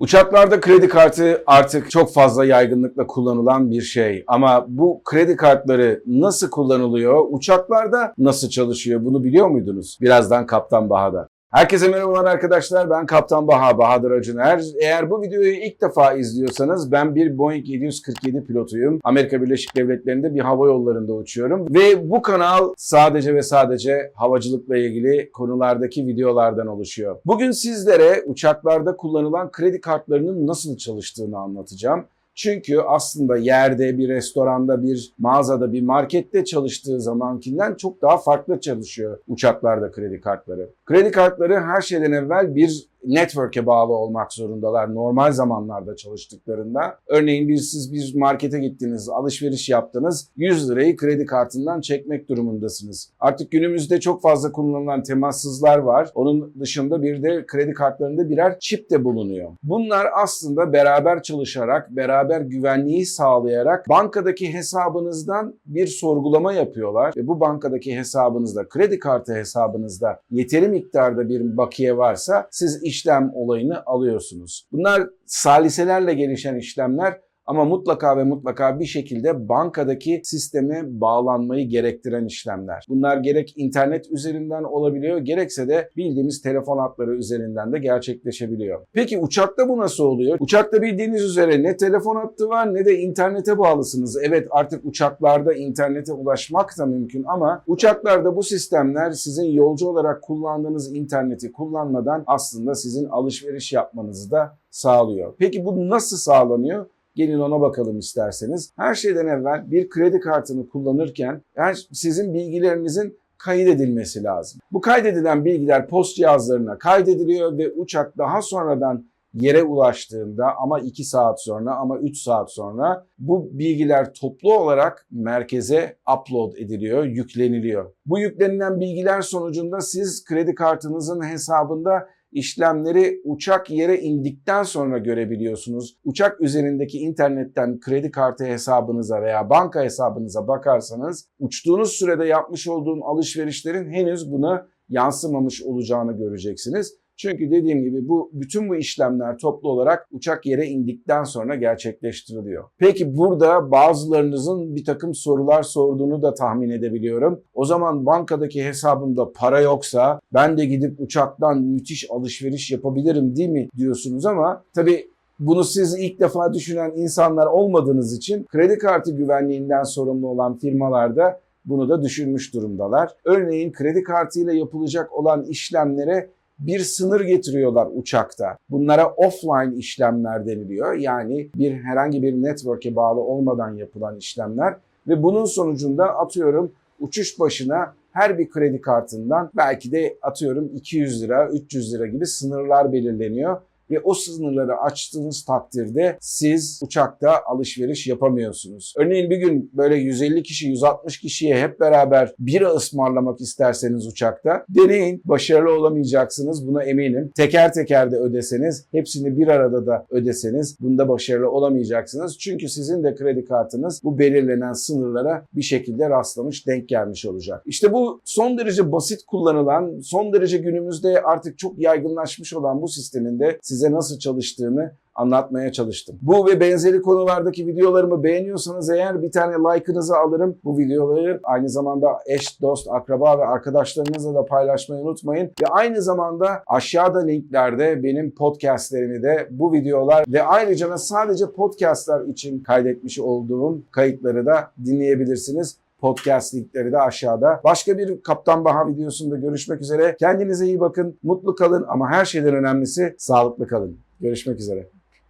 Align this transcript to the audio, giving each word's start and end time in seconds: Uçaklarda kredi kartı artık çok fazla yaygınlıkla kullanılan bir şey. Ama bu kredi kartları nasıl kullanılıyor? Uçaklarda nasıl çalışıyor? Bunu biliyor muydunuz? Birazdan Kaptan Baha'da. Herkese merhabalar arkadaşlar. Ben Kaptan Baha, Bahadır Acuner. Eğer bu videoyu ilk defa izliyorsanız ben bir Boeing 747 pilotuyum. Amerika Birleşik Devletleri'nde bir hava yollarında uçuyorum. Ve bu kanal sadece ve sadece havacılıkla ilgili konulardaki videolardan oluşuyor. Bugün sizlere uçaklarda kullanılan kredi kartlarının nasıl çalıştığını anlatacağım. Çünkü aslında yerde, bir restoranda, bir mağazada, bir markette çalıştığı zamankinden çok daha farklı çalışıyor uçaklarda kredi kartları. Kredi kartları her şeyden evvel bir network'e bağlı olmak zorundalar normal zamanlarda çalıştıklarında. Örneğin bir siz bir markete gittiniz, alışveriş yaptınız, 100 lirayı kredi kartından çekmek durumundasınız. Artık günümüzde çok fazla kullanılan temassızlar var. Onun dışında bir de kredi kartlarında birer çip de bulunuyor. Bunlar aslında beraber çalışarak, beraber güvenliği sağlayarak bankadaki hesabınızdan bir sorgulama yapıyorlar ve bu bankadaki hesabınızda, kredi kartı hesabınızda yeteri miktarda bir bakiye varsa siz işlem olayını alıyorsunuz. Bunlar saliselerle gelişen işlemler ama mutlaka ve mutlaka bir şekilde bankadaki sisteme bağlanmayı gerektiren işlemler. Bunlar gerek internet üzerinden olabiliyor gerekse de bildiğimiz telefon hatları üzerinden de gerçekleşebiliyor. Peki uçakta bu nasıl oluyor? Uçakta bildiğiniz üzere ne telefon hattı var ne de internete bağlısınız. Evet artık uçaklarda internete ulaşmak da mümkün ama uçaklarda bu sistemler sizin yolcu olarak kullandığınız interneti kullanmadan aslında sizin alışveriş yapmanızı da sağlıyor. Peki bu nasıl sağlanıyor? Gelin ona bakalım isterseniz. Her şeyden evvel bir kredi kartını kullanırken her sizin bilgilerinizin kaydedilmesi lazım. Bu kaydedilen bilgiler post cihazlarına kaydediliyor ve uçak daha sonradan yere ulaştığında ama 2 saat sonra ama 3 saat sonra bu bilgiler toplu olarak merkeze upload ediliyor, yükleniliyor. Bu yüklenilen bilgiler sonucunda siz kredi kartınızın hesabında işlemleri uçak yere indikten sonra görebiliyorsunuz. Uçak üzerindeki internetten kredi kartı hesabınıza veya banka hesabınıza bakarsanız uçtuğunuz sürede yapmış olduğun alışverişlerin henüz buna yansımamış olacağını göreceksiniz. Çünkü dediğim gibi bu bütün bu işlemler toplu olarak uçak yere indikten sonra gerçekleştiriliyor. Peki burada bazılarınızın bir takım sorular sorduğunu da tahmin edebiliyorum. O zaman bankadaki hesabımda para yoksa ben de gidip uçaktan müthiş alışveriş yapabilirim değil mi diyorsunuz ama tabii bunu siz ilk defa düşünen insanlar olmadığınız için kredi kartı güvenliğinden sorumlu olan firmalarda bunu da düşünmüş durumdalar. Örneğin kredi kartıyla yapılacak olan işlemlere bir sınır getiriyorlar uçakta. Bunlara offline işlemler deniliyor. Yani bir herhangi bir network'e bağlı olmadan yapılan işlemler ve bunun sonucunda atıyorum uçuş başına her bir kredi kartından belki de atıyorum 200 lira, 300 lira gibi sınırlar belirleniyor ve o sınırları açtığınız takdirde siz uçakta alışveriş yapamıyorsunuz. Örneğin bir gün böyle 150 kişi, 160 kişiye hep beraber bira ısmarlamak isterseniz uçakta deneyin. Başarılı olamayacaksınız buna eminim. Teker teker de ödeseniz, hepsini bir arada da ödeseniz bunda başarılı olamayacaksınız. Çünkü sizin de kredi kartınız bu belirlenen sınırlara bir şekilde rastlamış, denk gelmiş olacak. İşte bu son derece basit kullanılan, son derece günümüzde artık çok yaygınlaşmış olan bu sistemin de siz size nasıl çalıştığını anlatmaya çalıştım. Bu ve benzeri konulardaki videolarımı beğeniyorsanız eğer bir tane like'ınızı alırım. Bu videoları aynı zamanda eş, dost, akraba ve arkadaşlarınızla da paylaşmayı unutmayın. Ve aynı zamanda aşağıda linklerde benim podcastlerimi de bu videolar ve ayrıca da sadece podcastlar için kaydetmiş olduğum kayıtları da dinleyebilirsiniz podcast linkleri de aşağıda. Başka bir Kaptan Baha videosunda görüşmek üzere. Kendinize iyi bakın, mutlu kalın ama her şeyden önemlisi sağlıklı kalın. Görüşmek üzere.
Uçaklarda 0.00 0.60
kredi 0.60 0.88
kartı 0.88 1.42
artık 1.46 1.90
çok 1.90 2.12
fazla 2.12 2.44
yaygınlıkla 2.44 3.06
kullanılan 3.06 3.70
bir 3.70 3.82
şey. 3.82 4.24
Ama 4.26 4.66
bu 4.68 5.02
kredi 5.04 5.36
kartları 5.36 6.02
nasıl 6.06 6.50
kullanılıyor? 6.50 7.26
Uçaklarda 7.30 8.14
nasıl 8.18 8.48
çalışıyor? 8.48 9.04
Bunu 9.04 9.24
biliyor 9.24 9.48
muydunuz? 9.48 9.98
Birazdan 10.00 10.46
Kaptan 10.46 10.90
Baha'da. 10.90 11.28
Herkese 11.50 11.88
merhabalar 11.88 12.24
arkadaşlar. 12.24 12.90
Ben 12.90 13.06
Kaptan 13.06 13.48
Baha, 13.48 13.78
Bahadır 13.78 14.10
Acuner. 14.10 14.62
Eğer 14.80 15.10
bu 15.10 15.22
videoyu 15.22 15.52
ilk 15.52 15.80
defa 15.80 16.12
izliyorsanız 16.12 16.92
ben 16.92 17.14
bir 17.14 17.38
Boeing 17.38 17.68
747 17.68 18.44
pilotuyum. 18.44 19.00
Amerika 19.04 19.42
Birleşik 19.42 19.76
Devletleri'nde 19.76 20.34
bir 20.34 20.40
hava 20.40 20.66
yollarında 20.66 21.12
uçuyorum. 21.12 21.74
Ve 21.74 22.10
bu 22.10 22.22
kanal 22.22 22.74
sadece 22.76 23.34
ve 23.34 23.42
sadece 23.42 24.12
havacılıkla 24.14 24.76
ilgili 24.76 25.30
konulardaki 25.32 26.06
videolardan 26.06 26.66
oluşuyor. 26.66 27.16
Bugün 27.26 27.50
sizlere 27.50 28.22
uçaklarda 28.26 28.96
kullanılan 28.96 29.50
kredi 29.50 29.80
kartlarının 29.80 30.46
nasıl 30.46 30.76
çalıştığını 30.76 31.38
anlatacağım. 31.38 32.04
Çünkü 32.34 32.78
aslında 32.78 33.36
yerde, 33.36 33.98
bir 33.98 34.08
restoranda, 34.08 34.82
bir 34.82 35.12
mağazada, 35.18 35.72
bir 35.72 35.82
markette 35.82 36.44
çalıştığı 36.44 37.00
zamankinden 37.00 37.74
çok 37.74 38.02
daha 38.02 38.18
farklı 38.18 38.60
çalışıyor 38.60 39.18
uçaklarda 39.28 39.90
kredi 39.90 40.20
kartları. 40.20 40.70
Kredi 40.86 41.10
kartları 41.10 41.60
her 41.60 41.80
şeyden 41.80 42.12
evvel 42.12 42.54
bir 42.54 42.90
network'e 43.04 43.66
bağlı 43.66 43.92
olmak 43.92 44.32
zorundalar 44.32 44.94
normal 44.94 45.32
zamanlarda 45.32 45.96
çalıştıklarında. 45.96 46.98
Örneğin 47.06 47.48
bir 47.48 47.56
siz 47.56 47.92
bir 47.92 48.14
markete 48.14 48.58
gittiniz, 48.58 49.08
alışveriş 49.08 49.68
yaptınız, 49.68 50.30
100 50.36 50.70
lirayı 50.70 50.96
kredi 50.96 51.26
kartından 51.26 51.80
çekmek 51.80 52.28
durumundasınız. 52.28 53.12
Artık 53.20 53.50
günümüzde 53.50 54.00
çok 54.00 54.22
fazla 54.22 54.52
kullanılan 54.52 55.02
temassızlar 55.02 55.78
var. 55.78 56.10
Onun 56.14 56.54
dışında 56.60 57.02
bir 57.02 57.22
de 57.22 57.44
kredi 57.46 57.72
kartlarında 57.72 58.30
birer 58.30 58.56
çip 58.60 58.90
de 58.90 59.04
bulunuyor. 59.04 59.50
Bunlar 59.62 60.06
aslında 60.22 60.72
beraber 60.72 61.22
çalışarak, 61.22 61.90
beraber 61.96 62.40
güvenliği 62.40 63.06
sağlayarak 63.06 63.88
bankadaki 63.88 64.52
hesabınızdan 64.54 65.54
bir 65.66 65.86
sorgulama 65.86 66.52
yapıyorlar 66.52 67.12
ve 67.16 67.26
bu 67.26 67.40
bankadaki 67.40 67.98
hesabınızda, 67.98 68.68
kredi 68.68 68.98
kartı 68.98 69.34
hesabınızda 69.34 70.20
yeteri 70.30 70.68
miktarda 70.68 71.28
bir 71.28 71.56
bakiye 71.56 71.96
varsa 71.96 72.48
siz 72.50 72.82
işlem 72.90 73.30
olayını 73.34 73.82
alıyorsunuz. 73.86 74.68
Bunlar 74.72 75.02
saliselerle 75.26 76.14
gelişen 76.14 76.56
işlemler 76.56 77.20
ama 77.50 77.64
mutlaka 77.64 78.16
ve 78.16 78.24
mutlaka 78.24 78.80
bir 78.80 78.84
şekilde 78.84 79.48
bankadaki 79.48 80.20
sisteme 80.24 80.82
bağlanmayı 80.86 81.68
gerektiren 81.68 82.24
işlemler. 82.24 82.84
Bunlar 82.88 83.16
gerek 83.16 83.54
internet 83.56 84.10
üzerinden 84.10 84.62
olabiliyor 84.62 85.18
gerekse 85.18 85.68
de 85.68 85.90
bildiğimiz 85.96 86.42
telefon 86.42 86.78
hatları 86.78 87.16
üzerinden 87.16 87.72
de 87.72 87.78
gerçekleşebiliyor. 87.78 88.80
Peki 88.92 89.18
uçakta 89.18 89.68
bu 89.68 89.78
nasıl 89.78 90.04
oluyor? 90.04 90.36
Uçakta 90.40 90.82
bildiğiniz 90.82 91.22
üzere 91.22 91.62
ne 91.62 91.76
telefon 91.76 92.16
hattı 92.16 92.48
var 92.48 92.74
ne 92.74 92.84
de 92.84 92.98
internete 92.98 93.58
bağlısınız. 93.58 94.18
Evet 94.22 94.48
artık 94.50 94.84
uçaklarda 94.84 95.52
internete 95.52 96.12
ulaşmak 96.12 96.78
da 96.78 96.86
mümkün 96.86 97.24
ama 97.24 97.62
uçaklarda 97.66 98.36
bu 98.36 98.42
sistemler 98.42 99.10
sizin 99.10 99.46
yolcu 99.46 99.88
olarak 99.88 100.22
kullandığınız 100.22 100.94
interneti 100.94 101.52
kullanmadan 101.52 102.24
aslında 102.26 102.74
sizin 102.74 103.04
alışveriş 103.04 103.72
yapmanızı 103.72 104.30
da 104.30 104.56
sağlıyor. 104.70 105.34
Peki 105.38 105.64
bu 105.64 105.90
nasıl 105.90 106.16
sağlanıyor? 106.16 106.86
Gelin 107.14 107.38
ona 107.40 107.60
bakalım 107.60 107.98
isterseniz. 107.98 108.72
Her 108.76 108.94
şeyden 108.94 109.26
evvel 109.26 109.70
bir 109.70 109.88
kredi 109.88 110.20
kartını 110.20 110.68
kullanırken 110.68 111.42
her 111.54 111.74
sizin 111.92 112.34
bilgilerinizin 112.34 113.18
kaydedilmesi 113.38 114.24
lazım. 114.24 114.60
Bu 114.72 114.80
kaydedilen 114.80 115.44
bilgiler 115.44 115.88
post 115.88 116.16
cihazlarına 116.16 116.78
kaydediliyor 116.78 117.58
ve 117.58 117.72
uçak 117.72 118.18
daha 118.18 118.42
sonradan 118.42 119.10
yere 119.34 119.62
ulaştığında 119.62 120.56
ama 120.56 120.80
2 120.80 121.04
saat 121.04 121.42
sonra 121.42 121.76
ama 121.76 121.98
3 121.98 122.18
saat 122.18 122.52
sonra 122.52 123.06
bu 123.18 123.48
bilgiler 123.52 124.14
toplu 124.14 124.58
olarak 124.58 125.06
merkeze 125.10 125.96
upload 126.18 126.52
ediliyor, 126.56 127.04
yükleniliyor. 127.04 127.92
Bu 128.06 128.18
yüklenilen 128.18 128.80
bilgiler 128.80 129.22
sonucunda 129.22 129.80
siz 129.80 130.24
kredi 130.24 130.54
kartınızın 130.54 131.24
hesabında 131.24 132.08
işlemleri 132.32 133.20
uçak 133.24 133.70
yere 133.70 133.98
indikten 133.98 134.62
sonra 134.62 134.98
görebiliyorsunuz. 134.98 135.96
Uçak 136.04 136.40
üzerindeki 136.40 136.98
internetten 136.98 137.80
kredi 137.80 138.10
kartı 138.10 138.44
hesabınıza 138.44 139.22
veya 139.22 139.50
banka 139.50 139.82
hesabınıza 139.84 140.48
bakarsanız 140.48 141.28
uçtuğunuz 141.38 141.92
sürede 141.92 142.24
yapmış 142.24 142.68
olduğun 142.68 143.00
alışverişlerin 143.00 143.90
henüz 143.90 144.32
buna 144.32 144.66
yansımamış 144.88 145.62
olacağını 145.62 146.12
göreceksiniz. 146.12 146.94
Çünkü 147.20 147.50
dediğim 147.50 147.82
gibi 147.82 148.08
bu 148.08 148.30
bütün 148.32 148.68
bu 148.68 148.76
işlemler 148.76 149.38
toplu 149.38 149.70
olarak 149.70 150.08
uçak 150.12 150.46
yere 150.46 150.66
indikten 150.66 151.24
sonra 151.24 151.54
gerçekleştiriliyor. 151.54 152.64
Peki 152.78 153.16
burada 153.16 153.70
bazılarınızın 153.70 154.76
bir 154.76 154.84
takım 154.84 155.14
sorular 155.14 155.62
sorduğunu 155.62 156.22
da 156.22 156.34
tahmin 156.34 156.70
edebiliyorum. 156.70 157.40
O 157.54 157.64
zaman 157.64 158.06
bankadaki 158.06 158.64
hesabımda 158.64 159.32
para 159.32 159.60
yoksa 159.60 160.20
ben 160.34 160.58
de 160.58 160.64
gidip 160.64 161.00
uçaktan 161.00 161.62
müthiş 161.62 162.10
alışveriş 162.10 162.70
yapabilirim 162.70 163.36
değil 163.36 163.48
mi 163.48 163.68
diyorsunuz 163.76 164.26
ama 164.26 164.64
tabii 164.74 165.08
bunu 165.38 165.64
siz 165.64 165.98
ilk 165.98 166.20
defa 166.20 166.52
düşünen 166.52 166.92
insanlar 166.96 167.46
olmadığınız 167.46 168.16
için 168.16 168.44
kredi 168.44 168.78
kartı 168.78 169.12
güvenliğinden 169.12 169.82
sorumlu 169.82 170.28
olan 170.28 170.58
firmalarda 170.58 171.40
bunu 171.64 171.88
da 171.88 172.02
düşünmüş 172.02 172.54
durumdalar. 172.54 173.10
Örneğin 173.24 173.72
kredi 173.72 174.02
kartıyla 174.02 174.52
yapılacak 174.52 175.12
olan 175.12 175.44
işlemlere 175.44 176.30
bir 176.60 176.80
sınır 176.80 177.20
getiriyorlar 177.20 177.88
uçakta. 177.94 178.56
Bunlara 178.70 179.08
offline 179.08 179.76
işlemler 179.76 180.46
deniliyor. 180.46 180.94
Yani 180.94 181.50
bir 181.56 181.72
herhangi 181.72 182.22
bir 182.22 182.32
network'e 182.32 182.96
bağlı 182.96 183.20
olmadan 183.20 183.74
yapılan 183.74 184.16
işlemler 184.16 184.74
ve 185.08 185.22
bunun 185.22 185.44
sonucunda 185.44 186.18
atıyorum 186.18 186.72
uçuş 187.00 187.40
başına 187.40 187.94
her 188.12 188.38
bir 188.38 188.50
kredi 188.50 188.80
kartından 188.80 189.50
belki 189.56 189.92
de 189.92 190.18
atıyorum 190.22 190.70
200 190.74 191.22
lira, 191.22 191.48
300 191.48 191.94
lira 191.94 192.06
gibi 192.06 192.26
sınırlar 192.26 192.92
belirleniyor 192.92 193.60
ve 193.90 194.00
o 194.00 194.14
sınırları 194.14 194.76
açtığınız 194.76 195.44
takdirde 195.44 196.18
siz 196.20 196.80
uçakta 196.82 197.42
alışveriş 197.46 198.06
yapamıyorsunuz. 198.06 198.94
Örneğin 198.96 199.30
bir 199.30 199.36
gün 199.36 199.70
böyle 199.74 199.96
150 199.96 200.42
kişi, 200.42 200.68
160 200.68 201.20
kişiye 201.20 201.62
hep 201.62 201.80
beraber 201.80 202.34
bira 202.38 202.68
ısmarlamak 202.68 203.40
isterseniz 203.40 204.06
uçakta 204.06 204.64
deneyin. 204.68 205.22
Başarılı 205.24 205.78
olamayacaksınız 205.78 206.68
buna 206.68 206.82
eminim. 206.82 207.30
Teker 207.36 207.72
teker 207.72 208.12
de 208.12 208.16
ödeseniz, 208.16 208.86
hepsini 208.92 209.38
bir 209.38 209.48
arada 209.48 209.86
da 209.86 210.06
ödeseniz 210.10 210.76
bunda 210.80 211.08
başarılı 211.08 211.50
olamayacaksınız. 211.50 212.38
Çünkü 212.38 212.68
sizin 212.68 213.04
de 213.04 213.14
kredi 213.14 213.44
kartınız 213.44 214.00
bu 214.04 214.18
belirlenen 214.18 214.72
sınırlara 214.72 215.46
bir 215.52 215.62
şekilde 215.62 216.10
rastlamış, 216.10 216.66
denk 216.66 216.88
gelmiş 216.88 217.26
olacak. 217.26 217.62
İşte 217.66 217.92
bu 217.92 218.20
son 218.24 218.58
derece 218.58 218.92
basit 218.92 219.22
kullanılan, 219.26 220.00
son 220.00 220.32
derece 220.32 220.58
günümüzde 220.58 221.22
artık 221.22 221.58
çok 221.58 221.78
yaygınlaşmış 221.78 222.54
olan 222.54 222.82
bu 222.82 222.88
sistemin 222.88 223.40
de 223.40 223.58
siz 223.62 223.79
size 223.80 223.92
nasıl 223.92 224.18
çalıştığını 224.18 224.92
anlatmaya 225.14 225.72
çalıştım. 225.72 226.18
Bu 226.22 226.46
ve 226.46 226.60
benzeri 226.60 227.02
konulardaki 227.02 227.66
videolarımı 227.66 228.22
beğeniyorsanız 228.24 228.90
eğer 228.90 229.22
bir 229.22 229.32
tane 229.32 229.54
like'ınızı 229.54 230.16
alırım. 230.16 230.58
Bu 230.64 230.78
videoları 230.78 231.40
aynı 231.42 231.68
zamanda 231.68 232.08
eş, 232.26 232.60
dost, 232.60 232.88
akraba 232.90 233.38
ve 233.38 233.44
arkadaşlarınızla 233.44 234.34
da 234.34 234.44
paylaşmayı 234.44 235.02
unutmayın. 235.02 235.46
Ve 235.62 235.66
aynı 235.70 236.02
zamanda 236.02 236.62
aşağıda 236.66 237.18
linklerde 237.18 238.02
benim 238.02 238.34
podcastlerimi 238.34 239.22
de 239.22 239.48
bu 239.50 239.72
videolar 239.72 240.24
ve 240.28 240.42
ayrıca 240.42 240.90
da 240.90 240.98
sadece 240.98 241.52
podcastlar 241.52 242.24
için 242.24 242.62
kaydetmiş 242.62 243.18
olduğum 243.20 243.82
kayıtları 243.90 244.46
da 244.46 244.70
dinleyebilirsiniz 244.84 245.76
podcast 246.00 246.54
linkleri 246.54 246.92
de 246.92 246.98
aşağıda. 246.98 247.60
Başka 247.64 247.98
bir 247.98 248.22
Kaptan 248.22 248.64
Baha 248.64 248.88
videosunda 248.88 249.36
görüşmek 249.36 249.80
üzere. 249.80 250.16
Kendinize 250.18 250.66
iyi 250.66 250.80
bakın, 250.80 251.18
mutlu 251.22 251.54
kalın 251.54 251.84
ama 251.88 252.10
her 252.10 252.24
şeyden 252.24 252.54
önemlisi 252.54 253.14
sağlıklı 253.18 253.66
kalın. 253.66 253.98
Görüşmek 254.20 254.58
üzere. 254.60 254.99